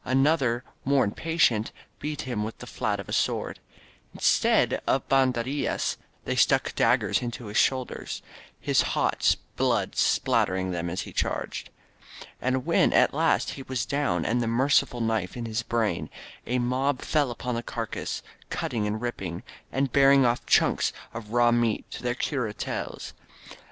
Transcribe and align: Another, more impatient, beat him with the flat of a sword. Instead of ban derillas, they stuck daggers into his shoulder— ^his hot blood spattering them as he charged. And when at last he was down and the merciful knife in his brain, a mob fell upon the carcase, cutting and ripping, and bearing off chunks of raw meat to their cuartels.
Another, 0.03 0.63
more 0.83 1.03
impatient, 1.03 1.71
beat 1.99 2.21
him 2.23 2.43
with 2.43 2.57
the 2.57 2.65
flat 2.65 2.99
of 2.99 3.07
a 3.07 3.13
sword. 3.13 3.59
Instead 4.15 4.81
of 4.87 5.07
ban 5.07 5.31
derillas, 5.31 5.97
they 6.25 6.35
stuck 6.35 6.73
daggers 6.73 7.21
into 7.21 7.45
his 7.45 7.57
shoulder— 7.57 8.07
^his 8.67 8.81
hot 8.81 9.35
blood 9.57 9.95
spattering 9.95 10.71
them 10.71 10.89
as 10.89 11.01
he 11.01 11.13
charged. 11.13 11.69
And 12.41 12.65
when 12.65 12.91
at 12.93 13.13
last 13.13 13.51
he 13.51 13.61
was 13.61 13.85
down 13.85 14.25
and 14.25 14.41
the 14.41 14.47
merciful 14.47 15.01
knife 15.01 15.37
in 15.37 15.45
his 15.45 15.61
brain, 15.61 16.09
a 16.47 16.57
mob 16.57 17.03
fell 17.03 17.29
upon 17.29 17.53
the 17.53 17.61
carcase, 17.61 18.23
cutting 18.49 18.87
and 18.87 18.99
ripping, 18.99 19.43
and 19.71 19.91
bearing 19.93 20.25
off 20.25 20.43
chunks 20.47 20.91
of 21.13 21.29
raw 21.31 21.51
meat 21.51 21.85
to 21.91 22.01
their 22.01 22.15
cuartels. 22.15 23.13